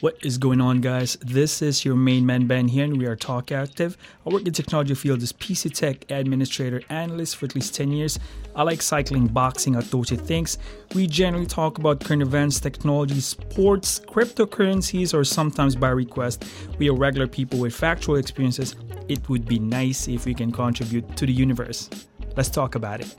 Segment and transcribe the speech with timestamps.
[0.00, 1.18] What is going on, guys?
[1.20, 3.98] This is your main man Ben here, and we are Talk Active.
[4.24, 8.18] I work in technology field as PC tech administrator analyst for at least 10 years.
[8.56, 10.56] I like cycling, boxing, outdoorsy things.
[10.94, 16.46] We generally talk about current events, technology, sports, cryptocurrencies, or sometimes by request.
[16.78, 18.76] We are regular people with factual experiences.
[19.08, 21.90] It would be nice if we can contribute to the universe.
[22.38, 23.14] Let's talk about it.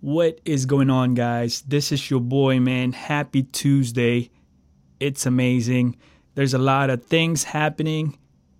[0.00, 1.62] What is going on, guys?
[1.62, 2.92] This is your boy, man.
[2.92, 4.30] Happy Tuesday.
[5.00, 5.96] It's amazing.
[6.36, 8.16] There's a lot of things happening,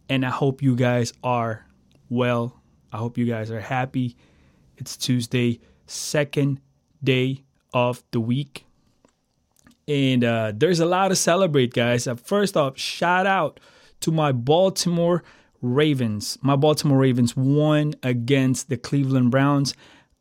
[0.09, 1.65] and I hope you guys are
[2.11, 2.61] well.
[2.93, 4.17] I hope you guys are happy.
[4.79, 6.61] It's Tuesday, second
[7.05, 8.65] day of the week.
[9.87, 12.09] And uh, there's a lot to celebrate, guys.
[12.09, 13.61] Uh, first off, shout out
[14.01, 15.23] to my Baltimore
[15.63, 16.37] Ravens.
[16.43, 19.75] My Baltimore Ravens won against the Cleveland Browns.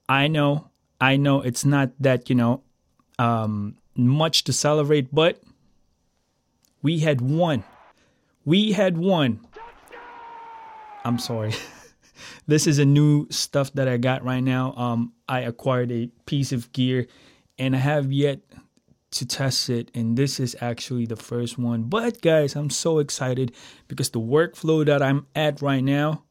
[0.08, 2.64] I know I know it's not that, you know,
[3.20, 5.42] um, much to celebrate, but
[6.82, 7.64] we had won.
[8.46, 9.42] We had won.
[11.04, 11.54] I'm sorry.
[12.48, 14.74] this is a new stuff that I got right now.
[14.74, 17.08] Um, I acquired a piece of gear
[17.60, 18.40] and I have yet
[19.12, 23.54] to test it and this is actually the first one but guys i'm so excited
[23.88, 26.24] because the workflow that i'm at right now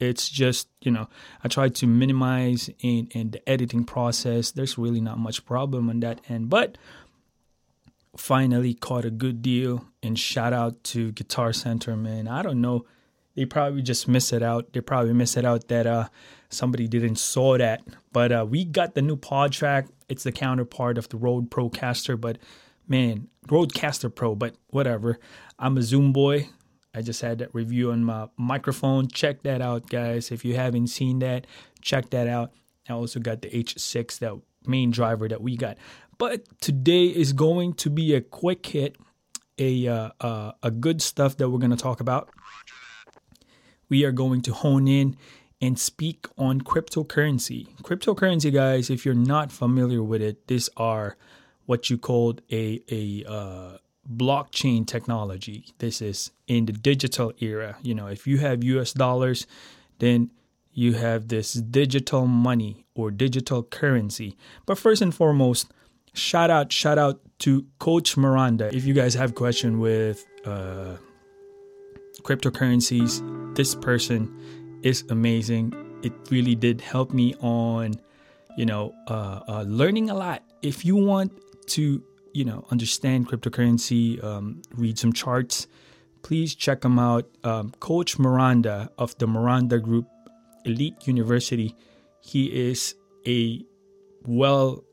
[0.00, 1.08] it's just you know
[1.42, 4.52] i try to minimize in in the editing process.
[4.52, 6.78] There's really not much problem on that end but
[8.16, 12.28] finally caught a good deal and shout out to guitar center man.
[12.28, 12.84] I don't know
[13.34, 14.72] they probably just miss it out.
[14.72, 16.08] They probably miss it out that uh
[16.48, 17.82] somebody didn't saw that.
[18.12, 19.88] But uh we got the new PodTrak.
[20.08, 22.38] It's the counterpart of the Rode procaster but
[22.88, 25.18] man Rodecaster pro but whatever.
[25.58, 26.48] I'm a zoom boy
[26.94, 29.08] I just had that review on my microphone.
[29.08, 30.30] Check that out, guys.
[30.30, 31.46] If you haven't seen that,
[31.82, 32.52] check that out.
[32.88, 34.34] I also got the H6, that
[34.66, 35.76] main driver that we got.
[36.16, 38.96] But today is going to be a quick hit,
[39.58, 42.30] a uh, uh, a good stuff that we're going to talk about.
[43.88, 45.16] We are going to hone in
[45.60, 47.68] and speak on cryptocurrency.
[47.82, 51.16] Cryptocurrency, guys, if you're not familiar with it, these are
[51.66, 53.78] what you called a a uh,
[54.10, 55.66] blockchain technology.
[55.78, 57.76] This is in the digital era.
[57.82, 59.46] You know, if you have US dollars,
[59.98, 60.30] then
[60.72, 64.36] you have this digital money or digital currency.
[64.64, 65.72] But first and foremost,
[66.14, 68.74] shout out, shout out to Coach Miranda.
[68.74, 70.96] If you guys have question with uh,
[72.22, 75.74] cryptocurrencies, this person is amazing.
[76.02, 77.94] It really did help me on,
[78.56, 80.42] you know, uh, uh, learning a lot.
[80.62, 81.32] If you want
[81.68, 82.02] to
[82.38, 85.66] you know understand cryptocurrency, um, read some charts,
[86.22, 87.28] please check them out.
[87.42, 90.06] Um, Coach Miranda of the Miranda Group
[90.64, 91.74] Elite University,
[92.20, 92.94] he is
[93.26, 93.64] a
[94.24, 94.84] well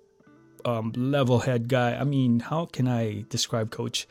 [0.66, 1.95] um, level head guy.
[1.95, 4.07] I mean, how can I describe Coach?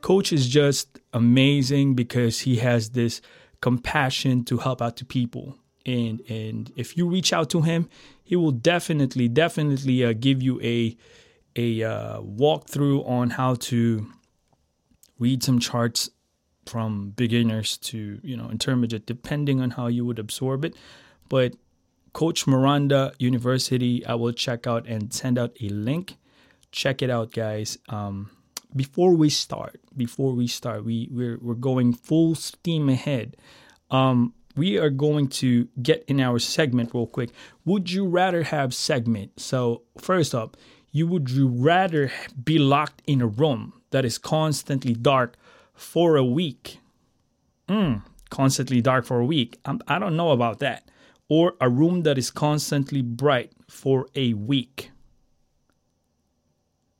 [0.00, 3.20] Coach is just amazing because he has this
[3.60, 5.58] compassion to help out to people.
[5.84, 7.90] And and if you reach out to him,
[8.24, 10.96] he will definitely definitely uh, give you a
[11.58, 14.06] a uh, walkthrough on how to
[15.18, 16.08] read some charts
[16.64, 20.76] from beginners to you know intermediate, depending on how you would absorb it.
[21.28, 21.54] But
[22.12, 26.16] Coach Miranda University, I will check out and send out a link.
[26.70, 27.78] Check it out, guys.
[27.88, 28.30] Um,
[28.76, 33.36] before we start, before we start, we we're we're going full steam ahead.
[33.90, 37.30] Um, we are going to get in our segment real quick.
[37.64, 39.40] Would you rather have segment?
[39.40, 40.56] So first up,
[40.90, 42.10] you would rather
[42.44, 45.36] be locked in a room that is constantly dark
[45.74, 46.78] for a week?
[47.68, 49.58] Mm, constantly dark for a week.
[49.64, 50.88] I'm, I do not know about that.
[51.28, 54.90] Or a room that is constantly bright for a week.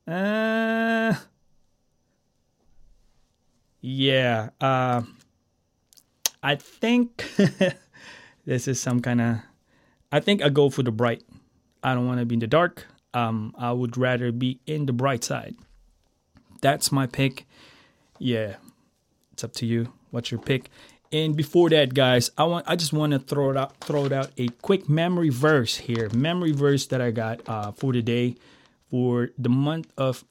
[0.06, 1.14] Uh,
[3.80, 4.50] yeah.
[4.60, 5.02] Uh,
[6.42, 7.24] I think
[8.44, 9.36] this is some kind of.
[10.12, 11.22] I think I go for the bright.
[11.82, 14.92] I don't want to be in the dark um, I would rather be in the
[14.92, 15.56] bright side.
[16.60, 17.46] That's my pick.
[18.18, 18.56] Yeah,
[19.32, 19.92] it's up to you.
[20.10, 20.70] What's your pick?
[21.10, 24.12] And before that, guys, I want I just want to throw it out throw it
[24.12, 26.10] out a quick memory verse here.
[26.10, 28.36] Memory verse that I got uh, for today
[28.90, 30.24] for the month of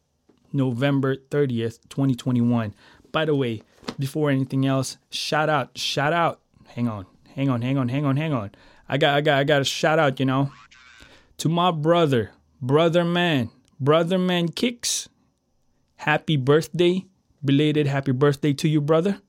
[0.54, 2.74] November 30th, 2021.
[3.12, 3.63] By the way,
[3.98, 6.42] before anything else, shout out, shout out.
[6.68, 8.52] Hang on, hang on, hang on, hang on, hang on.
[8.88, 10.52] I got I got I got a shout out, you know,
[11.38, 12.31] to my brother
[12.62, 13.50] Brother Man,
[13.80, 15.09] Brother Man Kicks,
[15.98, 17.06] happy birthday.
[17.45, 19.21] Belated happy birthday to you, brother.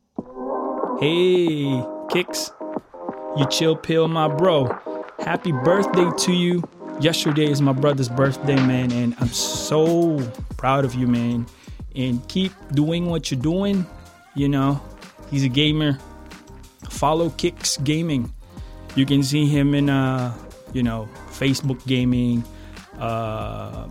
[0.99, 2.51] Hey, Kicks,
[3.37, 4.67] you chill pill, my bro.
[5.19, 6.63] Happy birthday to you.
[7.01, 10.19] Yesterday is my brother's birthday, man, and I'm so
[10.57, 11.47] proud of you, man.
[11.95, 13.85] and keep doing what you're doing.
[14.35, 14.81] You know,
[15.31, 15.99] he's a gamer.
[16.89, 18.33] Follow Kicks Gaming.
[18.95, 20.37] You can see him in, uh,
[20.73, 22.45] you know, Facebook Gaming.
[22.99, 23.89] Uh,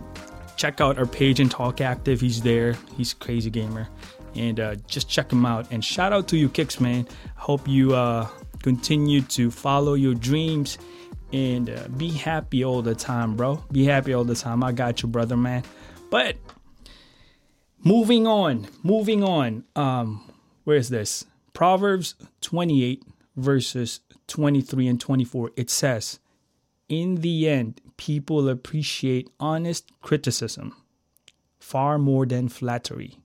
[0.56, 2.20] check out our page and Talk Active.
[2.20, 2.76] He's there.
[2.96, 3.88] He's crazy gamer,
[4.34, 5.70] and uh, just check him out.
[5.70, 7.06] And shout out to you, Kicks man.
[7.36, 8.28] Hope you uh,
[8.62, 10.78] continue to follow your dreams
[11.32, 13.62] and uh, be happy all the time, bro.
[13.70, 14.62] Be happy all the time.
[14.64, 15.62] I got you, brother, man.
[16.10, 16.36] But
[17.84, 19.64] moving on, moving on.
[19.76, 20.32] Um,
[20.64, 21.24] where is this?
[21.52, 23.02] Proverbs 28
[23.36, 25.50] verses 23 and 24.
[25.56, 26.18] It says,
[26.88, 30.74] "In the end, people appreciate honest criticism
[31.58, 33.18] far more than flattery."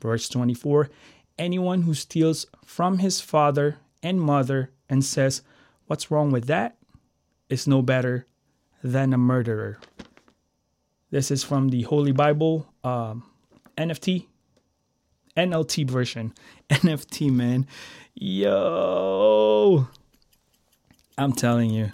[0.00, 0.90] Verse 24,
[1.38, 5.42] "Anyone who steals from his father and mother and says,
[5.86, 6.76] "What's wrong with that?"
[7.48, 8.26] is no better
[8.82, 9.78] than a murderer.
[11.10, 13.24] This is from the Holy Bible um,
[13.76, 14.26] NFT,
[15.36, 16.32] NLT version.
[16.70, 17.66] NFT, man.
[18.14, 19.88] Yo!
[21.18, 21.92] I'm telling you,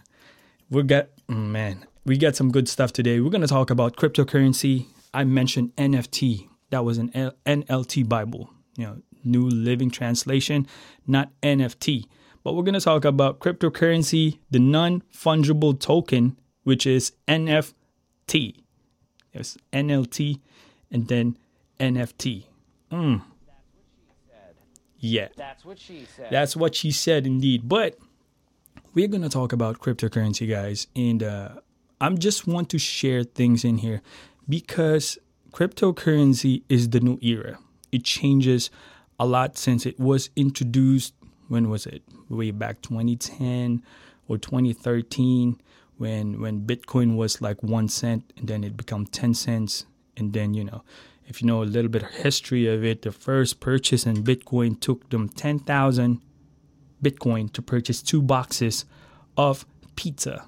[0.70, 3.20] we got, man, we got some good stuff today.
[3.20, 4.86] We're going to talk about cryptocurrency.
[5.14, 6.48] I mentioned NFT.
[6.70, 10.66] That was an L- NLT Bible, you know, New Living Translation,
[11.06, 12.04] not NFT.
[12.44, 18.62] But we're going to talk about cryptocurrency, the non fungible token, which is NFT.
[19.32, 20.40] There's NLT
[20.90, 21.38] and then
[21.80, 22.44] NFT.
[22.90, 23.22] Mm.
[24.98, 25.28] Yeah.
[25.36, 26.28] That's what she said.
[26.30, 27.68] That's what she said, indeed.
[27.68, 27.98] But
[28.94, 30.86] we're going to talk about cryptocurrency, guys.
[30.96, 31.50] And uh,
[32.00, 34.02] I'm just want to share things in here
[34.48, 35.18] because
[35.52, 37.58] cryptocurrency is the new era.
[37.92, 38.70] It changes
[39.18, 41.14] a lot since it was introduced
[41.48, 42.02] when was it?
[42.28, 43.82] Way back 2010
[44.28, 45.60] or 2013
[45.96, 49.86] when when Bitcoin was like one cent and then it became 10 cents
[50.16, 50.84] and then you know
[51.28, 54.80] if you know a little bit of history of it, the first purchase in Bitcoin
[54.80, 56.20] took them 10,000
[57.02, 58.84] Bitcoin to purchase two boxes
[59.36, 59.66] of
[59.96, 60.44] pizza.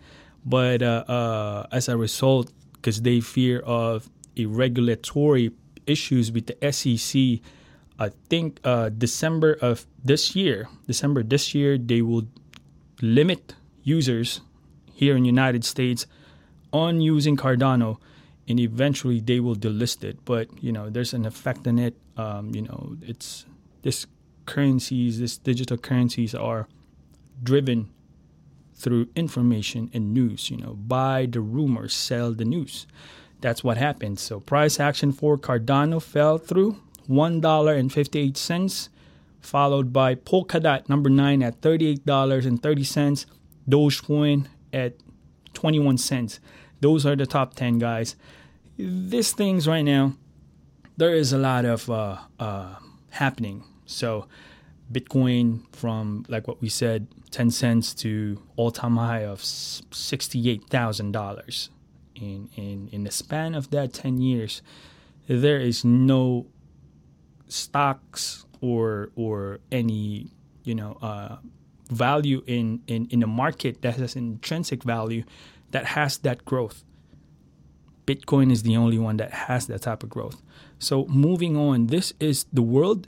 [0.45, 5.51] but uh, uh, as a result, because they fear of regulatory
[5.85, 7.43] issues with the SEC,
[7.99, 12.27] I think uh, December of this year, December this year, they will
[13.01, 14.41] limit users
[14.93, 16.07] here in United States
[16.71, 17.97] on using Cardano,
[18.47, 20.25] and eventually they will delist it.
[20.25, 21.95] But you know, there's an effect on it.
[22.17, 23.45] Um, you know, it's
[23.83, 24.07] this
[24.45, 26.67] currencies, this digital currencies are
[27.41, 27.89] driven
[28.75, 30.49] through information and news.
[30.49, 32.87] You know, buy the rumors, sell the news.
[33.41, 34.19] That's what happened.
[34.19, 38.89] So price action for Cardano fell through one dollar and fifty eight cents,
[39.41, 43.25] followed by Polkadot number nine at thirty eight dollars and thirty cents,
[43.69, 44.95] Dogecoin at
[45.53, 46.39] twenty one cents.
[46.81, 48.15] Those are the top ten guys.
[48.77, 50.13] These things right now,
[50.97, 52.75] there is a lot of uh, uh,
[53.11, 54.27] happening so
[54.91, 61.69] Bitcoin from like what we said, 10 cents to all time high of $68,000.
[62.15, 64.61] In, in, in the span of that 10 years,
[65.27, 66.45] there is no
[67.53, 70.27] stocks or or any
[70.63, 71.37] you know uh,
[71.89, 75.23] value in, in in the market that has intrinsic value
[75.71, 76.83] that has that growth.
[78.05, 80.41] Bitcoin is the only one that has that type of growth.
[80.77, 83.07] So moving on, this is the world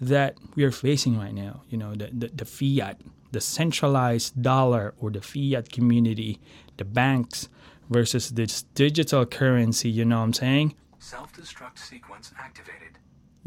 [0.00, 1.62] that we are facing right now.
[1.70, 3.00] You know, the, the, the fiat,
[3.32, 6.40] the centralized dollar or the fiat community,
[6.76, 7.48] the banks
[7.88, 10.74] versus this digital currency, you know what I'm saying?
[10.98, 12.98] Self destruct sequence activated.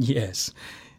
[0.01, 0.51] Yes.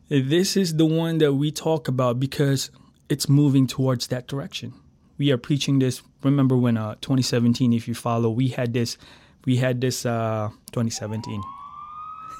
[0.08, 2.70] This is the one that we talk about because
[3.08, 4.74] it's moving towards that direction.
[5.18, 6.02] We are preaching this.
[6.22, 8.96] Remember when uh 2017 if you follow, we had this
[9.44, 11.42] we had this uh 2017.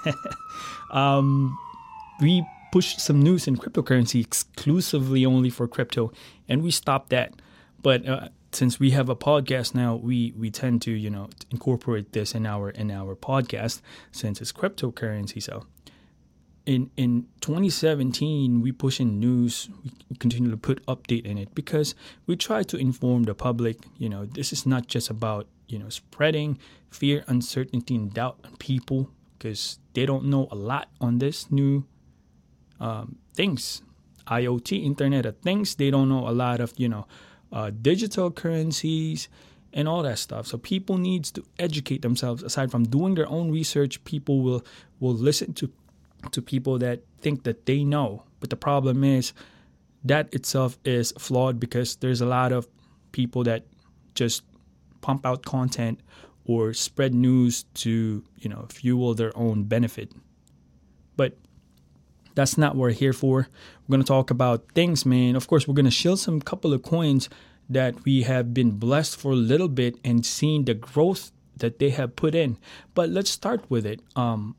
[0.93, 1.59] um
[2.21, 6.13] we pushed some news in cryptocurrency exclusively only for crypto
[6.49, 7.33] and we stopped that.
[7.83, 12.13] But uh, since we have a podcast now, we we tend to you know incorporate
[12.13, 13.81] this in our in our podcast
[14.13, 15.43] since it's cryptocurrency.
[15.43, 15.67] So
[16.67, 19.69] in in 2017, we push in news.
[20.11, 21.95] We continue to put update in it because
[22.27, 23.79] we try to inform the public.
[23.99, 26.59] You know, this is not just about you know spreading
[26.91, 31.85] fear, uncertainty, and doubt on people because they don't know a lot on this new
[32.79, 33.83] um, things,
[34.29, 35.75] IoT, Internet of Things.
[35.75, 37.07] They don't know a lot of you know
[37.53, 39.29] uh, digital currencies,
[39.73, 40.47] and all that stuff.
[40.47, 42.43] So people needs to educate themselves.
[42.43, 44.65] Aside from doing their own research, people will
[45.01, 45.73] will listen to
[46.31, 48.25] to people that think that they know.
[48.41, 49.33] But the problem is
[50.05, 52.69] that itself is flawed because there's a lot of
[53.13, 53.67] people that
[54.15, 54.43] just
[55.01, 56.01] pump out content
[56.45, 60.13] or spread news to you know fuel their own benefit.
[61.17, 61.37] But
[62.35, 63.49] that's not what we're here for.
[63.87, 65.37] We're going to talk about things, man.
[65.37, 67.29] Of course, we're going to shield some couple of coins
[67.69, 71.91] that we have been blessed for a little bit and seen the growth that they
[71.91, 72.59] have put in.
[72.95, 74.01] But let's start with it.
[74.17, 74.57] Um,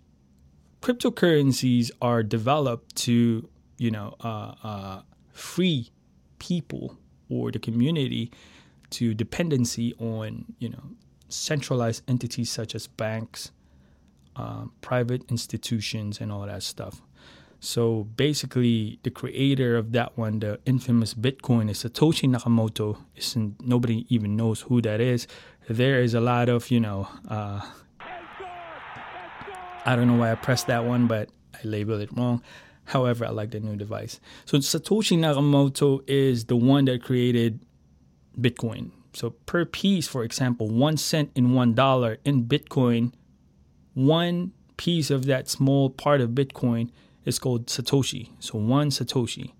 [0.83, 3.47] cryptocurrencies are developed to,
[3.77, 5.89] you know, uh, uh, free
[6.39, 6.97] people
[7.29, 8.29] or the community
[8.89, 10.83] to dependency on, you know,
[11.29, 13.51] centralized entities such as banks,
[14.35, 17.01] um, private institutions, and all that stuff.
[17.61, 22.97] So basically, the creator of that one, the infamous Bitcoin, is Satoshi Nakamoto.
[23.15, 25.27] Isn't nobody even knows who that is?
[25.69, 27.07] There is a lot of you know.
[27.29, 27.61] Uh,
[29.85, 32.41] I don't know why I pressed that one, but I labeled it wrong.
[32.85, 34.19] However, I like the new device.
[34.45, 37.59] So Satoshi Nakamoto is the one that created
[38.39, 38.91] Bitcoin.
[39.13, 43.13] So per piece, for example, one cent in one dollar in Bitcoin,
[43.93, 46.89] one piece of that small part of Bitcoin
[47.25, 48.29] is called Satoshi.
[48.39, 49.51] So one Satoshi.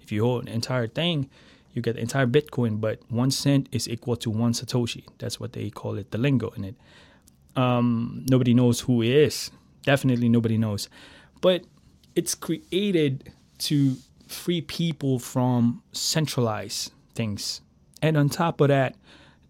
[0.00, 1.28] If you hold an entire thing,
[1.72, 5.04] you get the entire Bitcoin, but one cent is equal to one Satoshi.
[5.18, 6.76] That's what they call it, the lingo in it.
[7.54, 9.50] Um, nobody knows who he is.
[9.84, 10.88] Definitely nobody knows.
[11.40, 11.64] But
[12.14, 13.96] it's created to
[14.28, 17.60] free people from centralized things.
[18.00, 18.96] And on top of that,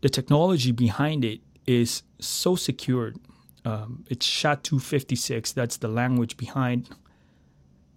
[0.01, 3.19] the technology behind it is so secured.
[3.65, 5.55] Um, it's SHA-256.
[5.55, 6.89] That's the language behind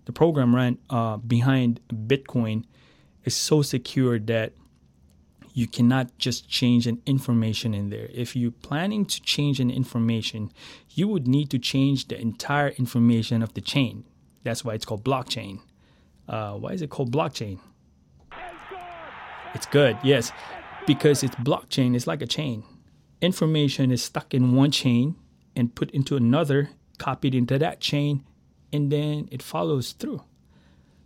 [0.05, 2.63] the program ran uh, behind Bitcoin
[3.23, 4.53] is so secure that
[5.55, 8.09] you cannot just change an information in there.
[8.13, 10.51] If you're planning to change an information,
[10.89, 14.03] you would need to change the entire information of the chain.
[14.43, 15.61] That's why it's called blockchain.
[16.27, 17.59] Uh, why is it called blockchain?
[19.53, 20.33] It's good, yes,
[20.85, 21.95] because it's blockchain.
[21.95, 22.65] It's like a chain.
[23.21, 25.15] Information is stuck in one chain
[25.55, 28.25] and put into another, copied into that chain,
[28.73, 30.21] and then it follows through.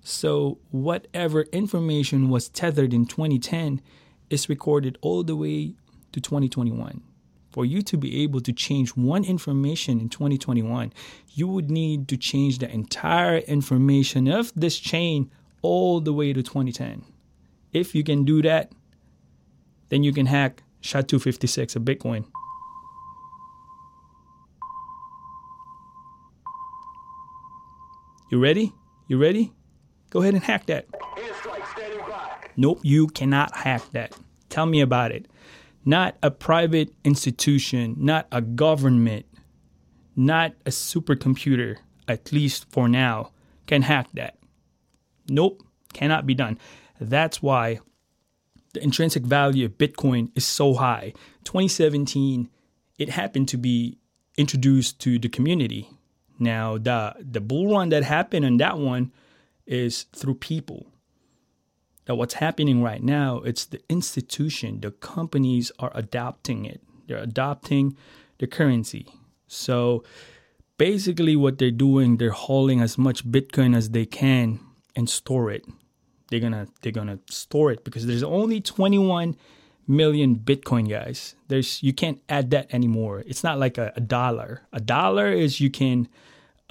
[0.01, 3.79] So, whatever information was tethered in 2010
[4.29, 5.73] is recorded all the way
[6.11, 7.01] to 2021.
[7.51, 10.93] For you to be able to change one information in 2021,
[11.33, 15.31] you would need to change the entire information of this chain
[15.61, 17.03] all the way to 2010.
[17.73, 18.71] If you can do that,
[19.89, 22.25] then you can hack SHA-256 of Bitcoin.
[28.31, 28.73] You ready?
[29.07, 29.51] You ready?
[30.11, 30.85] Go ahead and hack that.
[32.59, 34.13] Nope, you cannot hack that.
[34.49, 35.27] Tell me about it.
[35.85, 39.25] Not a private institution, not a government,
[40.15, 43.31] not a supercomputer, at least for now,
[43.65, 44.37] can hack that.
[45.29, 45.63] Nope,
[45.93, 46.59] cannot be done.
[46.99, 47.79] That's why
[48.73, 51.13] the intrinsic value of Bitcoin is so high.
[51.45, 52.49] 2017,
[52.97, 53.97] it happened to be
[54.37, 55.89] introduced to the community
[56.39, 59.11] now, the the bull run that happened on that one
[59.67, 60.87] is through people.
[62.09, 66.81] That what's happening right now, it's the institution, the companies are adopting it.
[67.05, 67.95] They're adopting
[68.39, 69.05] the currency.
[69.45, 70.03] So
[70.79, 74.59] basically what they're doing, they're hauling as much Bitcoin as they can
[74.95, 75.67] and store it.
[76.29, 79.35] They're gonna they're gonna store it because there's only 21
[79.87, 81.35] million Bitcoin, guys.
[81.47, 83.21] There's you can't add that anymore.
[83.27, 84.63] It's not like a, a dollar.
[84.73, 86.07] A dollar is you can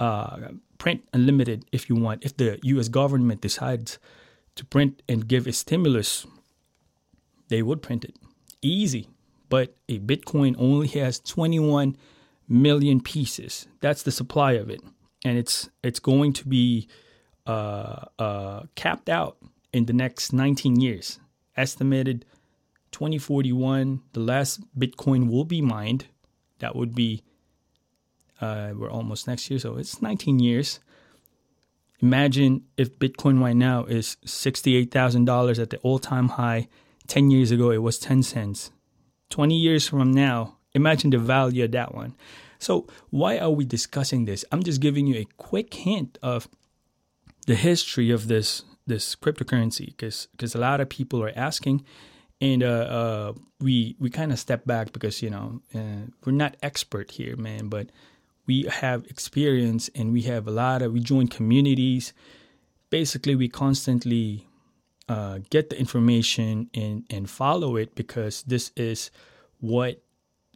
[0.01, 2.25] uh, print unlimited if you want.
[2.25, 2.89] If the U.S.
[2.89, 3.99] government decides
[4.59, 6.27] to print and give a stimulus,
[7.47, 8.15] they would print it
[8.61, 9.07] easy.
[9.47, 11.95] But a Bitcoin only has 21
[12.47, 13.67] million pieces.
[13.79, 14.81] That's the supply of it,
[15.25, 16.87] and it's it's going to be
[17.47, 19.37] uh, uh, capped out
[19.73, 21.19] in the next 19 years.
[21.55, 22.25] Estimated
[22.91, 26.07] 2041, the last Bitcoin will be mined.
[26.59, 27.23] That would be
[28.41, 30.79] uh, we're almost next year, so it's 19 years.
[32.01, 36.67] Imagine if Bitcoin right now is $68,000 at the all time high.
[37.07, 38.71] 10 years ago, it was 10 cents.
[39.31, 42.15] 20 years from now, imagine the value of that one.
[42.59, 44.45] So, why are we discussing this?
[44.51, 46.47] I'm just giving you a quick hint of
[47.47, 51.85] the history of this this cryptocurrency because because a lot of people are asking
[52.41, 56.57] and uh, uh, we we kind of step back because you know uh, we're not
[56.61, 57.89] expert here man but
[58.49, 62.13] we have experience and we have a lot of we join communities.
[62.89, 64.47] Basically we constantly
[65.07, 69.11] uh, get the information and and follow it because this is
[69.59, 70.01] what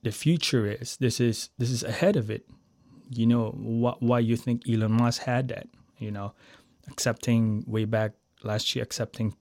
[0.01, 0.97] the future is.
[0.97, 2.43] This is this is ahead of it.
[3.09, 5.67] You know wh- why you think Elon Musk had that
[6.03, 6.33] you know?
[6.89, 8.11] Accepting way back
[8.43, 9.35] last year accepting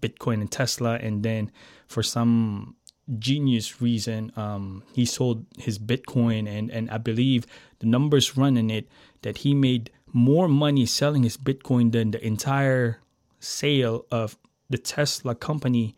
[0.00, 1.50] Bitcoin and Tesla and then
[1.88, 2.76] for some
[3.18, 7.46] genius reason, um, he sold his Bitcoin, and and I believe
[7.78, 8.88] the numbers run in it
[9.22, 13.00] that he made more money selling his Bitcoin than the entire
[13.40, 14.36] sale of
[14.68, 15.96] the Tesla company.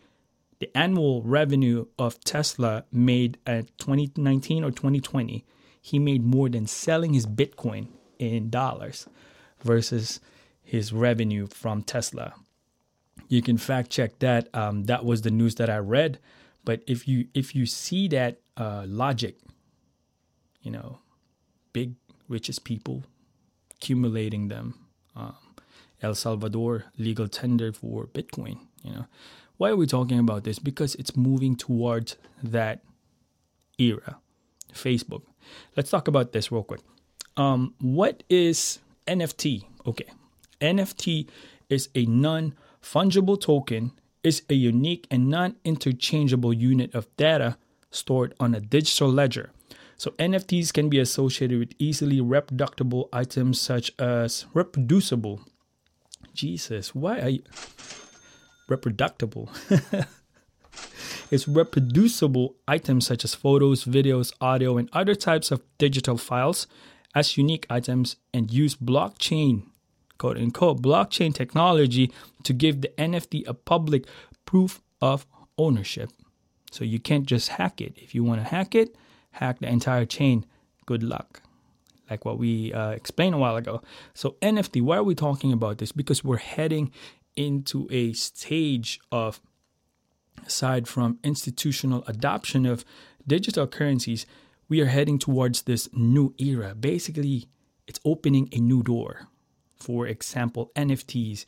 [0.59, 5.45] The annual revenue of Tesla made at 2019 or 2020,
[5.81, 7.89] he made more than selling his Bitcoin
[8.19, 9.09] in dollars
[9.63, 10.21] versus
[10.63, 12.35] his revenue from Tesla.
[13.29, 14.49] You can fact check that.
[14.55, 16.19] Um, that was the news that I read.
[16.65, 19.37] But if you if you see that uh, logic,
[20.63, 20.99] you know,
[21.73, 21.95] big
[22.29, 23.05] richest people
[23.77, 24.75] accumulating them,
[25.17, 25.37] um,
[26.03, 28.59] El Salvador legal tender for Bitcoin.
[28.83, 29.07] You know,
[29.57, 30.59] why are we talking about this?
[30.59, 32.83] Because it's moving towards that
[33.79, 34.19] era.
[34.73, 35.23] Facebook.
[35.77, 36.81] Let's talk about this real quick.
[37.37, 39.65] Um, what is NFT?
[39.87, 40.07] Okay,
[40.61, 41.29] NFT
[41.69, 47.57] is a non fungible token is a unique and non interchangeable unit of data
[47.91, 49.51] stored on a digital ledger.
[49.97, 55.41] So, NFTs can be associated with easily reproducible items such as reproducible.
[56.33, 57.43] Jesus, why are you
[58.69, 59.51] reproducible?
[61.31, 66.67] it's reproducible items such as photos, videos, audio, and other types of digital files
[67.15, 69.65] as unique items and use blockchain
[70.21, 74.05] quote unquote, blockchain technology to give the NFT a public
[74.45, 76.11] proof of ownership.
[76.71, 77.95] So you can't just hack it.
[77.97, 78.95] If you want to hack it,
[79.33, 80.45] hack the entire chain.
[80.85, 81.43] Good luck.
[82.11, 83.83] Like what we uh, explained a while ago.
[84.15, 85.93] So, NFT, why are we talking about this?
[85.93, 86.91] Because we're heading
[87.37, 89.41] into a stage of,
[90.45, 92.85] aside from institutional adoption of
[93.27, 94.27] digital currencies,
[94.69, 96.75] we are heading towards this new era.
[96.75, 97.49] Basically,
[97.87, 99.30] it's opening a new door
[99.81, 101.45] for example, NFTs.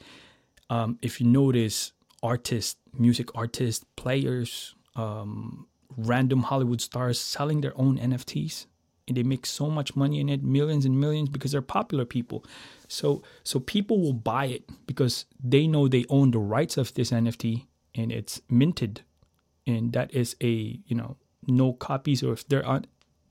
[0.71, 1.93] Um, if you notice,
[2.23, 5.67] artists, music artists, players, um,
[5.97, 8.67] random Hollywood stars selling their own NFTs,
[9.07, 12.45] and they make so much money in it, millions and millions, because they're popular people.
[12.89, 17.11] So, so people will buy it because they know they own the rights of this
[17.11, 19.03] NFT, and it's minted,
[19.67, 21.17] and that is a you know
[21.47, 22.87] no copies, or if there aren't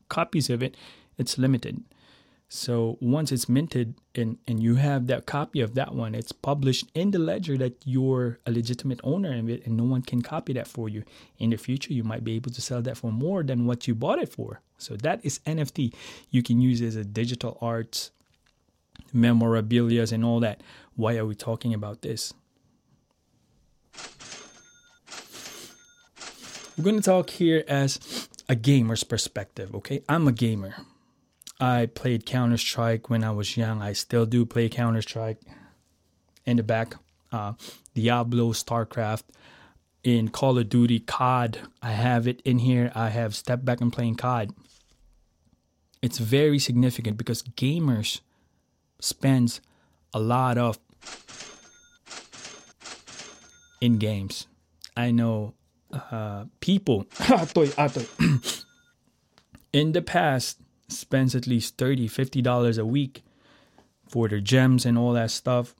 [0.09, 0.75] copies of it,
[1.17, 1.83] it's limited.
[2.53, 6.91] So once it's minted and, and you have that copy of that one, it's published
[6.93, 10.51] in the ledger that you're a legitimate owner of it and no one can copy
[10.53, 11.05] that for you.
[11.39, 13.95] In the future, you might be able to sell that for more than what you
[13.95, 14.59] bought it for.
[14.77, 15.93] So that is NFT.
[16.29, 18.11] You can use as a digital arts,
[19.13, 20.61] memorabilia, and all that.
[20.97, 22.33] Why are we talking about this?
[26.77, 30.03] We're going to talk here as a gamer's perspective, okay?
[30.09, 30.75] I'm a gamer.
[31.61, 33.83] I played Counter Strike when I was young.
[33.83, 35.37] I still do play Counter Strike.
[36.43, 36.95] In the back,
[37.31, 37.53] uh,
[37.93, 39.25] Diablo, StarCraft,
[40.03, 41.59] in Call of Duty, COD.
[41.83, 42.91] I have it in here.
[42.95, 44.55] I have stepped back and playing COD.
[46.01, 48.21] It's very significant because gamers
[48.99, 49.61] spends
[50.15, 50.79] a lot of
[53.79, 54.47] in games.
[54.97, 55.53] I know
[55.93, 57.05] uh, people
[59.73, 60.57] in the past
[60.91, 63.23] spends at least 30 50 dollars a week
[64.07, 65.73] for their gems and all that stuff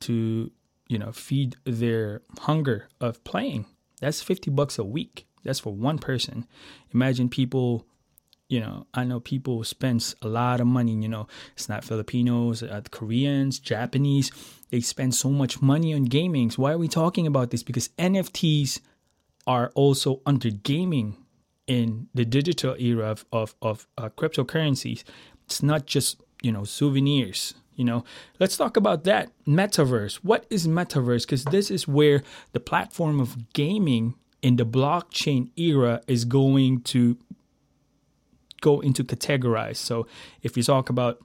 [0.00, 0.50] to
[0.88, 3.66] you know feed their hunger of playing.
[4.00, 5.26] That's 50 bucks a week.
[5.44, 6.46] That's for one person.
[6.92, 7.86] Imagine people
[8.48, 11.28] you know i know people spends a lot of money you know.
[11.54, 14.32] It's not filipinos uh, koreans japanese.
[14.70, 16.50] They spend so much money on gaming.
[16.56, 17.62] Why are we talking about this?
[17.62, 18.80] Because nfts
[19.46, 21.16] are also under gaming
[21.70, 25.04] in the digital era of of, of uh, cryptocurrencies.
[25.46, 27.54] It's not just you know souvenirs.
[27.76, 28.04] You know,
[28.40, 30.16] let's talk about that metaverse.
[30.16, 31.22] What is metaverse?
[31.22, 37.16] Because this is where the platform of gaming in the blockchain era is going to
[38.60, 39.76] go into categorize.
[39.76, 40.06] So
[40.42, 41.22] if you talk about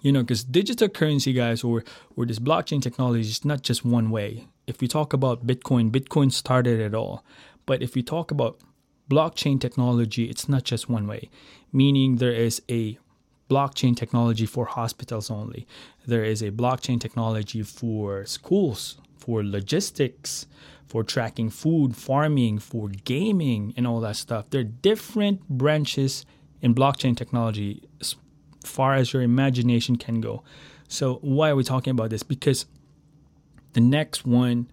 [0.00, 1.82] you know, because digital currency, guys, or
[2.16, 4.46] or this blockchain technology is not just one way.
[4.68, 7.24] If we talk about Bitcoin, Bitcoin started it all.
[7.66, 8.60] But if we talk about
[9.10, 11.30] blockchain technology, it's not just one way.
[11.72, 12.98] Meaning there is a
[13.50, 15.66] blockchain technology for hospitals only.
[16.06, 20.46] There is a blockchain technology for schools, for logistics,
[20.86, 24.50] for tracking food, farming, for gaming, and all that stuff.
[24.50, 26.24] There are different branches
[26.62, 28.16] in blockchain technology as
[28.64, 30.42] far as your imagination can go.
[30.88, 32.22] So, why are we talking about this?
[32.22, 32.66] Because
[33.72, 34.70] the next one,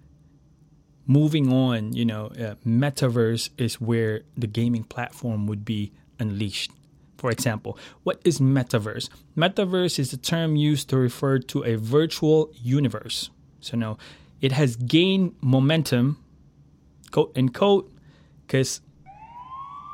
[1.07, 6.71] moving on, you know, uh, metaverse is where the gaming platform would be unleashed.
[7.17, 9.09] For example, what is metaverse?
[9.37, 13.29] Metaverse is a term used to refer to a virtual universe.
[13.59, 13.97] So, now
[14.41, 16.17] it has gained momentum,
[17.11, 17.91] quote unquote,
[18.47, 18.81] because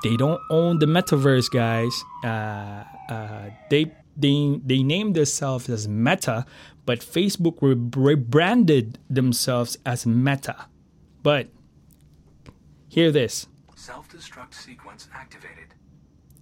[0.04, 2.04] they don't own the metaverse, guys.
[2.24, 6.46] Uh, uh, they they they named themselves as Meta,
[6.86, 10.68] but Facebook rebranded themselves as Meta.
[11.28, 11.50] But
[12.88, 15.74] hear this: self-destruct sequence activated.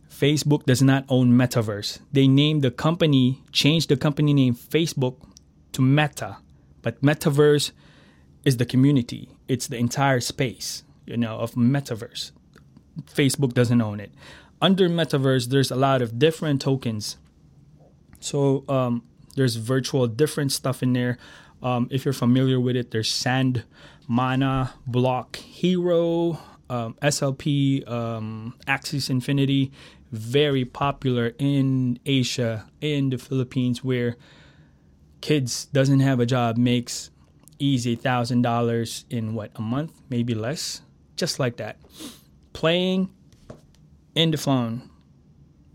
[0.08, 2.02] Facebook does not own Metaverse.
[2.12, 5.16] They named the company, changed the company name Facebook
[5.72, 6.38] to Meta,
[6.84, 7.72] but Metaverse
[8.44, 9.30] is the community.
[9.48, 12.32] It's the entire space, you know, of Metaverse.
[13.08, 14.12] Facebook doesn't own it
[14.62, 17.18] under metaverse there's a lot of different tokens
[18.22, 19.04] so um,
[19.36, 21.18] there's virtual different stuff in there
[21.62, 23.64] um, if you're familiar with it there's sand
[24.08, 26.40] mana block hero
[26.70, 29.72] um, slp um, Axie Infinity
[30.12, 34.16] very popular in asia in the philippines where
[35.22, 37.10] kids doesn't have a job makes
[37.58, 40.82] easy thousand dollars in what a month maybe less
[41.16, 41.78] just like that
[42.54, 43.10] playing
[44.16, 44.90] in the phone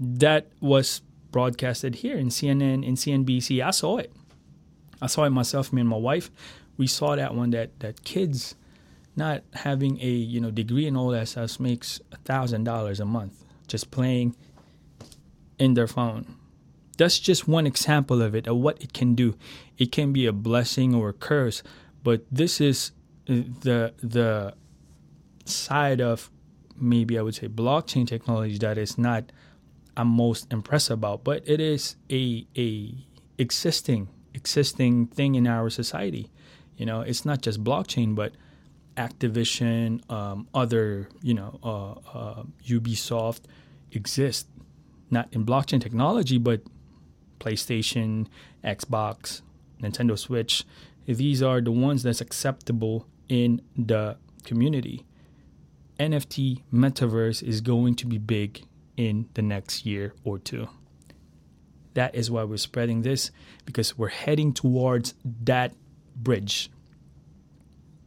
[0.00, 3.62] that was broadcasted here in CNN in CNBC.
[3.62, 4.12] I saw it.
[5.00, 5.72] I saw it myself.
[5.72, 6.30] Me and my wife,
[6.76, 7.50] we saw that one.
[7.50, 8.54] That that kids
[9.16, 13.04] not having a you know degree and all that stuff makes a thousand dollars a
[13.04, 14.36] month just playing
[15.58, 16.36] in their phone.
[16.98, 19.36] That's just one example of it of what it can do.
[19.78, 21.62] It can be a blessing or a curse,
[22.02, 22.92] but this is
[23.26, 24.54] the the
[25.44, 26.30] side of
[26.76, 29.32] maybe I would say blockchain technology that is not
[29.96, 32.94] I'm most impressed about, but it is a a
[33.38, 36.30] existing existing thing in our society.
[36.76, 38.32] You know, it's not just blockchain, but
[38.96, 43.40] Activision, um, other you know, uh, uh, Ubisoft
[43.92, 44.46] exist
[45.10, 46.62] not in blockchain technology, but
[47.38, 48.26] PlayStation,
[48.64, 49.42] Xbox,
[49.82, 50.64] Nintendo Switch.
[51.06, 55.04] These are the ones that's acceptable in the community.
[55.98, 58.64] NFT metaverse is going to be big
[58.96, 60.68] in the next year or two.
[61.94, 63.30] That is why we're spreading this
[63.64, 65.72] because we're heading towards that
[66.14, 66.70] bridge.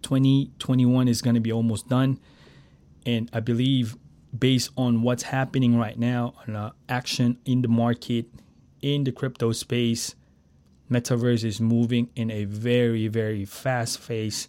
[0.04, 2.20] 2021 is going to be almost done.
[3.06, 3.98] And I believe,
[4.38, 8.28] based on what's happening right now, on uh, action in the market,
[8.82, 10.16] in the crypto space,
[10.90, 14.48] metaverse is moving in a very, very fast pace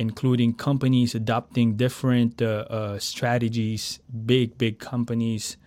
[0.00, 5.58] including companies adopting different uh, uh, strategies, big, big companies,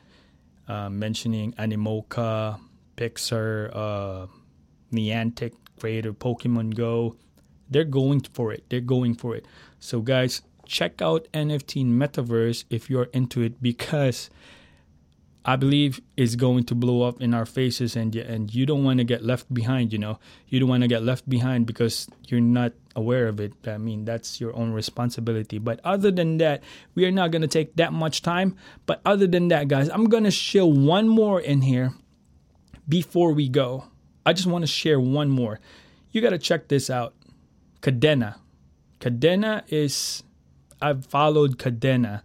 [0.68, 2.60] uh, mentioning Animoca,
[2.98, 4.28] Pixar, uh,
[4.92, 7.16] Niantic, creator Pokemon Go.
[7.70, 8.64] They're going for it.
[8.70, 9.46] They're going for it.
[9.80, 14.30] So, guys, check out NFT Metaverse if you're into it because
[15.46, 19.00] I believe it's going to blow up in our faces, and and you don't want
[19.00, 19.92] to get left behind.
[19.92, 23.52] You know, you don't want to get left behind because you're not aware of it.
[23.68, 25.58] I mean, that's your own responsibility.
[25.58, 26.64] But other than that,
[26.96, 28.56] we are not going to take that much time.
[28.86, 31.92] But other than that, guys, I'm going to share one more in here
[32.88, 33.86] before we go.
[34.26, 35.60] I just want to share one more.
[36.12, 37.14] You got to check this out.
[37.82, 38.36] Kadena.
[39.00, 40.24] Kadena is
[40.82, 42.22] I've followed Kadena.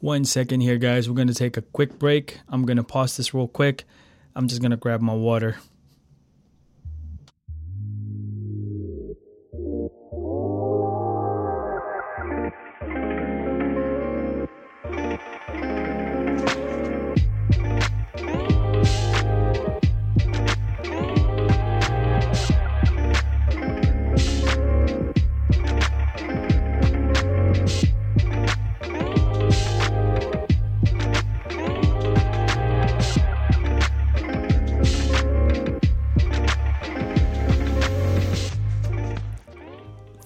[0.00, 1.08] one second here, guys.
[1.08, 2.40] We're going to take a quick break.
[2.48, 3.84] I'm going to pause this real quick.
[4.34, 5.56] I'm just going to grab my water.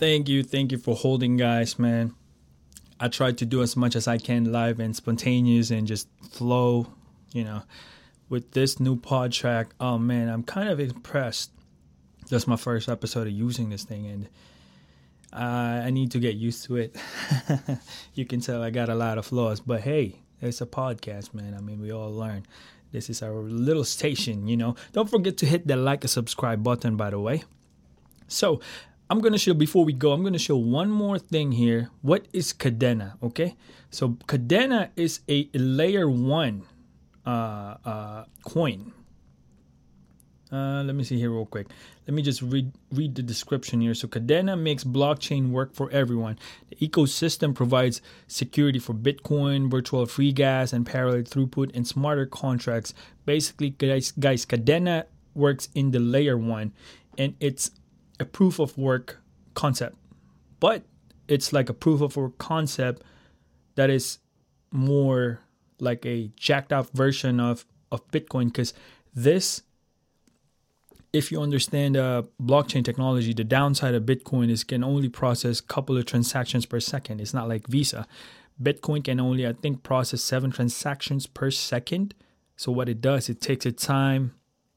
[0.04, 2.12] Thank you, thank you for holding, guys, man.
[3.00, 6.88] I try to do as much as I can live and spontaneous and just flow,
[7.32, 7.62] you know.
[8.28, 11.52] With this new PodTrak, oh man, I'm kind of impressed.
[12.28, 14.28] That's my first episode of using this thing, and
[15.32, 16.94] uh, I need to get used to it.
[18.14, 21.54] you can tell I got a lot of flaws, but hey, it's a podcast, man.
[21.54, 22.44] I mean, we all learn.
[22.92, 24.76] This is our little station, you know.
[24.92, 27.44] Don't forget to hit the like and subscribe button, by the way.
[28.28, 28.60] So,
[29.14, 30.10] I'm gonna show before we go.
[30.10, 31.88] I'm gonna show one more thing here.
[32.02, 33.12] What is Kadena?
[33.22, 33.54] Okay,
[33.88, 36.64] so Kadena is a layer one
[37.24, 38.92] uh, uh, coin.
[40.50, 41.68] Uh, let me see here real quick.
[42.08, 43.94] Let me just read read the description here.
[43.94, 46.36] So Kadena makes blockchain work for everyone.
[46.70, 52.94] The ecosystem provides security for Bitcoin, virtual free gas, and parallel throughput and smarter contracts.
[53.26, 55.04] Basically, guys, guys, Kadena
[55.36, 56.72] works in the layer one,
[57.16, 57.70] and it's
[58.20, 59.18] a proof of work
[59.54, 59.96] concept,
[60.60, 60.82] but
[61.28, 63.02] it's like a proof of work concept
[63.74, 64.18] that is
[64.70, 65.40] more
[65.80, 68.74] like a jacked up version of of Bitcoin because
[69.14, 69.62] this
[71.14, 75.62] if you understand uh, blockchain technology, the downside of Bitcoin is can only process a
[75.62, 77.20] couple of transactions per second.
[77.20, 78.04] It's not like Visa.
[78.60, 82.14] Bitcoin can only, I think, process seven transactions per second.
[82.56, 84.34] So what it does, it takes its time.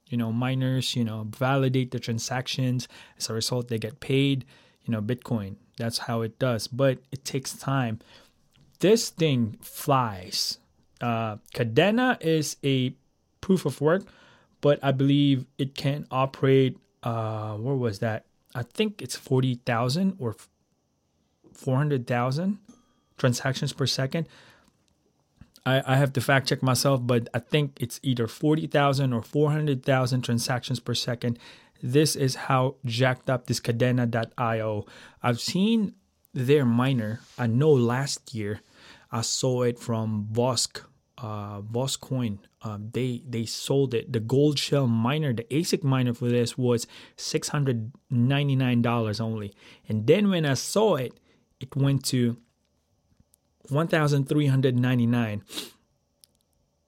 [0.09, 2.87] You know, miners, you know, validate the transactions.
[3.17, 4.45] As a result, they get paid.
[4.83, 5.55] You know, Bitcoin.
[5.77, 6.67] That's how it does.
[6.67, 7.99] But it takes time.
[8.79, 10.59] This thing flies.
[11.01, 12.95] Uh, Kadena is a
[13.41, 14.03] proof of work
[14.61, 16.77] but I believe it can operate.
[17.03, 18.25] Uh, where was that?
[18.55, 20.35] I think it's forty thousand or
[21.53, 22.59] four hundred thousand
[23.17, 24.27] transactions per second.
[25.67, 29.21] I, I have to fact check myself, but I think it's either forty thousand or
[29.21, 31.39] four hundred thousand transactions per second.
[31.81, 34.85] This is how jacked up this Kadena.io.
[35.21, 35.93] I've seen
[36.33, 37.19] their miner.
[37.37, 38.61] I know last year
[39.11, 40.81] I saw it from Vosk,
[41.17, 44.11] uh, Vosk Coin um, they they sold it.
[44.11, 49.53] The Goldshell miner, the ASIC miner for this was six hundred ninety nine dollars only.
[49.87, 51.13] And then when I saw it,
[51.59, 52.37] it went to
[53.69, 55.43] one thousand three hundred ninety nine.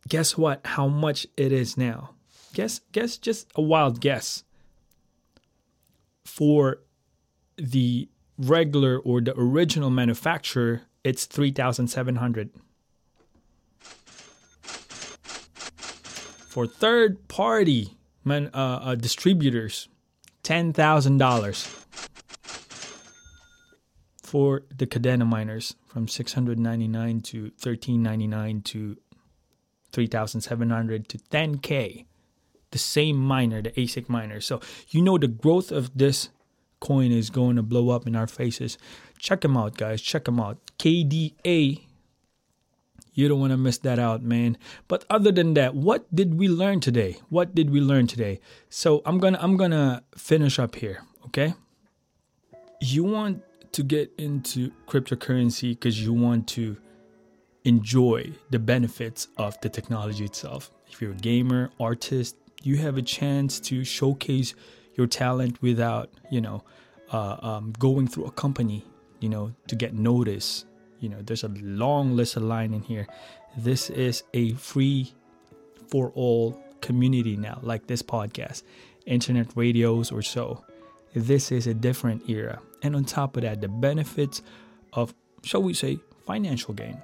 [0.08, 0.62] Guess what?
[0.66, 2.16] How much it is now?
[2.54, 4.44] Guess guess just a wild guess.
[6.26, 6.80] For
[7.58, 12.52] the regular or the original manufacturer, it's three thousand seven hundred.
[16.50, 19.88] for third party man, uh, uh, distributors
[20.44, 21.79] $10,000
[24.30, 28.98] for the Kadena miners from 699 to 1399 to
[29.92, 32.06] 3700 to 10k
[32.70, 36.30] the same miner the ASIC miner so you know the growth of this
[36.80, 38.78] coin is going to blow up in our faces
[39.18, 41.82] check them out guys check them out KDA
[43.16, 44.58] you don't want to miss that out, man.
[44.88, 47.18] But other than that, what did we learn today?
[47.28, 48.40] What did we learn today?
[48.70, 51.54] So I'm gonna I'm gonna finish up here, okay?
[52.80, 53.44] You want
[53.80, 56.76] to get into cryptocurrency because you want to
[57.64, 60.70] enjoy the benefits of the technology itself.
[60.92, 64.54] If you're a gamer, artist, you have a chance to showcase
[64.96, 66.62] your talent without, you know,
[67.14, 68.84] uh, um, going through a company,
[69.22, 70.66] you know, to get notice.
[71.00, 73.08] you know there's a long list of line in here
[73.58, 75.14] this is a free
[75.88, 78.64] for all community now like this podcast
[79.06, 80.64] internet radios or so
[81.16, 84.42] this is a different era and on top of that the benefits
[84.94, 85.14] of
[85.44, 87.02] shall we say financial gain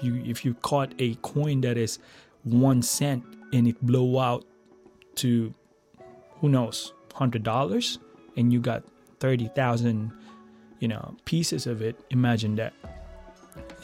[0.00, 1.98] you if you caught a coin that is
[2.44, 4.44] one cent and it blow out
[5.14, 5.54] to
[6.40, 7.98] who knows hundred dollars
[8.36, 8.82] and you got
[9.20, 10.10] thirty thousand
[10.80, 12.72] you know pieces of it imagine that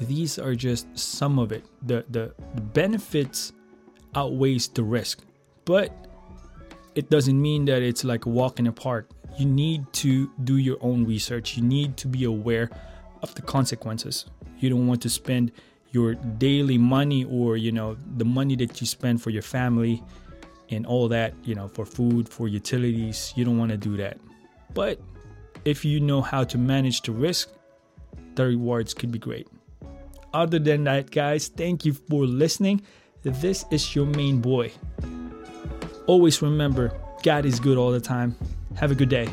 [0.00, 1.64] these are just some of it.
[1.82, 3.52] The, the, the benefits
[4.14, 5.22] outweighs the risk,
[5.64, 5.92] but
[6.94, 9.10] it doesn't mean that it's like a walk in the park.
[9.38, 11.56] You need to do your own research.
[11.56, 12.70] You need to be aware
[13.22, 14.26] of the consequences.
[14.58, 15.52] You don't want to spend
[15.90, 20.02] your daily money or you know the money that you spend for your family
[20.68, 24.18] and all that you know for food for utilities you don't want to do that
[24.74, 25.00] but
[25.64, 27.48] if you know how to manage the risk
[28.34, 29.48] the rewards could be great
[30.34, 32.82] other than that, guys, thank you for listening.
[33.22, 34.72] This is your main boy.
[36.06, 38.36] Always remember, God is good all the time.
[38.78, 39.28] Have a good day.